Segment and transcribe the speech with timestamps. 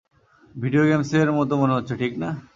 [0.55, 2.29] Video গেমের মতো মনে হচ্ছে, ঠিক না?